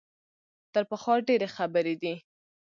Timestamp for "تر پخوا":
0.73-1.15